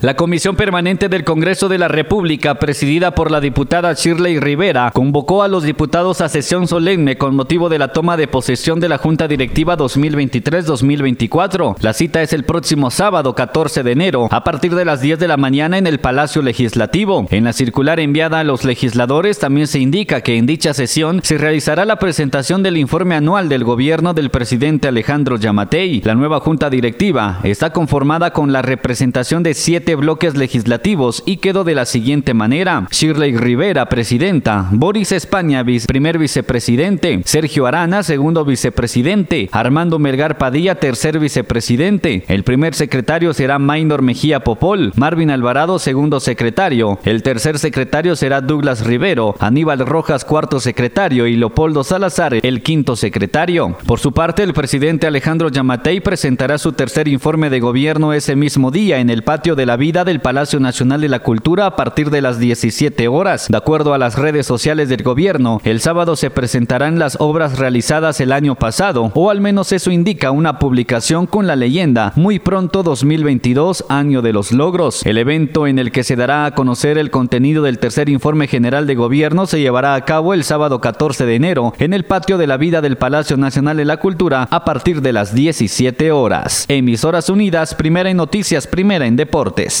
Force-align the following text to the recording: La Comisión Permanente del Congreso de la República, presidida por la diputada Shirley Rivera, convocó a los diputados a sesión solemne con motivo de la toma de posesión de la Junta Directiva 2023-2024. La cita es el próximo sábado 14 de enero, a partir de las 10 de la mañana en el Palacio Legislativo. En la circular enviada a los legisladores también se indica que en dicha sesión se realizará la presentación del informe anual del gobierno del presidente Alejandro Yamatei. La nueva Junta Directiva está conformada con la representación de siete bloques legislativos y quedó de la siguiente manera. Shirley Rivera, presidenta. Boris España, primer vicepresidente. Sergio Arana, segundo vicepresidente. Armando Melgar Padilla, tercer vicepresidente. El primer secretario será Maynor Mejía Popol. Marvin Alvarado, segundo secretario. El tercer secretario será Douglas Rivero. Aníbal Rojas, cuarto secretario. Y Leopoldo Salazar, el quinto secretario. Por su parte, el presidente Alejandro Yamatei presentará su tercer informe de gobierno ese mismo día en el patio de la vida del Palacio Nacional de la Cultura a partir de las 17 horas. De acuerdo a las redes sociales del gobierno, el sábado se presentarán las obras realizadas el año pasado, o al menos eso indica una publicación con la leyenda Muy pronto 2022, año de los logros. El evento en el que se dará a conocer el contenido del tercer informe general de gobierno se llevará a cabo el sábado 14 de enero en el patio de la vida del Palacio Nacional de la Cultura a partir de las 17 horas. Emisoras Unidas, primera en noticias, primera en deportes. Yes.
La 0.00 0.14
Comisión 0.14 0.54
Permanente 0.54 1.08
del 1.08 1.24
Congreso 1.24 1.68
de 1.68 1.76
la 1.76 1.88
República, 1.88 2.60
presidida 2.60 3.16
por 3.16 3.32
la 3.32 3.40
diputada 3.40 3.94
Shirley 3.94 4.38
Rivera, 4.38 4.92
convocó 4.94 5.42
a 5.42 5.48
los 5.48 5.64
diputados 5.64 6.20
a 6.20 6.28
sesión 6.28 6.68
solemne 6.68 7.18
con 7.18 7.34
motivo 7.34 7.68
de 7.68 7.80
la 7.80 7.88
toma 7.88 8.16
de 8.16 8.28
posesión 8.28 8.78
de 8.78 8.88
la 8.88 8.98
Junta 8.98 9.26
Directiva 9.26 9.76
2023-2024. 9.76 11.78
La 11.80 11.94
cita 11.94 12.22
es 12.22 12.32
el 12.32 12.44
próximo 12.44 12.92
sábado 12.92 13.34
14 13.34 13.82
de 13.82 13.90
enero, 13.90 14.28
a 14.30 14.44
partir 14.44 14.76
de 14.76 14.84
las 14.84 15.00
10 15.00 15.18
de 15.18 15.26
la 15.26 15.36
mañana 15.36 15.78
en 15.78 15.88
el 15.88 15.98
Palacio 15.98 16.42
Legislativo. 16.42 17.26
En 17.32 17.42
la 17.42 17.52
circular 17.52 17.98
enviada 17.98 18.38
a 18.38 18.44
los 18.44 18.64
legisladores 18.64 19.40
también 19.40 19.66
se 19.66 19.80
indica 19.80 20.20
que 20.20 20.36
en 20.36 20.46
dicha 20.46 20.74
sesión 20.74 21.22
se 21.24 21.38
realizará 21.38 21.84
la 21.84 21.98
presentación 21.98 22.62
del 22.62 22.76
informe 22.76 23.16
anual 23.16 23.48
del 23.48 23.64
gobierno 23.64 24.14
del 24.14 24.30
presidente 24.30 24.86
Alejandro 24.86 25.38
Yamatei. 25.38 26.02
La 26.02 26.14
nueva 26.14 26.38
Junta 26.38 26.70
Directiva 26.70 27.40
está 27.42 27.72
conformada 27.72 28.32
con 28.32 28.52
la 28.52 28.62
representación 28.62 29.42
de 29.42 29.54
siete 29.54 29.87
bloques 29.94 30.36
legislativos 30.36 31.22
y 31.26 31.38
quedó 31.38 31.64
de 31.64 31.74
la 31.74 31.84
siguiente 31.84 32.34
manera. 32.34 32.86
Shirley 32.90 33.36
Rivera, 33.36 33.88
presidenta. 33.88 34.68
Boris 34.72 35.12
España, 35.12 35.64
primer 35.86 36.18
vicepresidente. 36.18 37.22
Sergio 37.24 37.66
Arana, 37.66 38.02
segundo 38.02 38.44
vicepresidente. 38.44 39.48
Armando 39.52 39.98
Melgar 39.98 40.38
Padilla, 40.38 40.76
tercer 40.76 41.18
vicepresidente. 41.18 42.24
El 42.28 42.44
primer 42.44 42.74
secretario 42.74 43.32
será 43.32 43.58
Maynor 43.58 44.02
Mejía 44.02 44.40
Popol. 44.40 44.92
Marvin 44.96 45.30
Alvarado, 45.30 45.78
segundo 45.78 46.20
secretario. 46.20 46.98
El 47.04 47.22
tercer 47.22 47.58
secretario 47.58 48.16
será 48.16 48.40
Douglas 48.40 48.84
Rivero. 48.84 49.34
Aníbal 49.38 49.86
Rojas, 49.86 50.24
cuarto 50.24 50.60
secretario. 50.60 51.26
Y 51.26 51.36
Leopoldo 51.36 51.84
Salazar, 51.84 52.34
el 52.42 52.62
quinto 52.62 52.96
secretario. 52.96 53.76
Por 53.86 53.98
su 53.98 54.12
parte, 54.12 54.42
el 54.42 54.52
presidente 54.52 55.06
Alejandro 55.06 55.48
Yamatei 55.48 56.00
presentará 56.00 56.58
su 56.58 56.72
tercer 56.72 57.08
informe 57.08 57.48
de 57.48 57.60
gobierno 57.60 58.12
ese 58.12 58.36
mismo 58.36 58.70
día 58.70 58.98
en 58.98 59.08
el 59.08 59.22
patio 59.22 59.54
de 59.54 59.66
la 59.66 59.77
vida 59.78 60.04
del 60.04 60.20
Palacio 60.20 60.60
Nacional 60.60 61.00
de 61.00 61.08
la 61.08 61.20
Cultura 61.20 61.64
a 61.64 61.76
partir 61.76 62.10
de 62.10 62.20
las 62.20 62.38
17 62.38 63.08
horas. 63.08 63.46
De 63.48 63.56
acuerdo 63.56 63.94
a 63.94 63.98
las 63.98 64.18
redes 64.18 64.44
sociales 64.44 64.88
del 64.88 65.02
gobierno, 65.02 65.60
el 65.64 65.80
sábado 65.80 66.16
se 66.16 66.30
presentarán 66.30 66.98
las 66.98 67.16
obras 67.20 67.58
realizadas 67.58 68.20
el 68.20 68.32
año 68.32 68.56
pasado, 68.56 69.12
o 69.14 69.30
al 69.30 69.40
menos 69.40 69.72
eso 69.72 69.90
indica 69.90 70.32
una 70.32 70.58
publicación 70.58 71.26
con 71.26 71.46
la 71.46 71.56
leyenda 71.56 72.12
Muy 72.16 72.40
pronto 72.40 72.82
2022, 72.82 73.86
año 73.88 74.20
de 74.20 74.32
los 74.32 74.52
logros. 74.52 75.06
El 75.06 75.16
evento 75.16 75.66
en 75.66 75.78
el 75.78 75.92
que 75.92 76.04
se 76.04 76.16
dará 76.16 76.44
a 76.44 76.54
conocer 76.54 76.98
el 76.98 77.10
contenido 77.10 77.62
del 77.62 77.78
tercer 77.78 78.08
informe 78.08 78.48
general 78.48 78.86
de 78.86 78.96
gobierno 78.96 79.46
se 79.46 79.60
llevará 79.60 79.94
a 79.94 80.04
cabo 80.04 80.34
el 80.34 80.42
sábado 80.42 80.80
14 80.80 81.24
de 81.24 81.36
enero 81.36 81.72
en 81.78 81.94
el 81.94 82.04
patio 82.04 82.36
de 82.36 82.48
la 82.48 82.56
vida 82.56 82.80
del 82.80 82.98
Palacio 82.98 83.36
Nacional 83.36 83.76
de 83.76 83.84
la 83.84 83.98
Cultura 83.98 84.48
a 84.50 84.64
partir 84.64 85.02
de 85.02 85.12
las 85.12 85.34
17 85.34 86.10
horas. 86.10 86.64
Emisoras 86.66 87.30
Unidas, 87.30 87.76
primera 87.76 88.10
en 88.10 88.16
noticias, 88.16 88.66
primera 88.66 89.06
en 89.06 89.14
deportes. 89.14 89.67
Yes. 89.68 89.78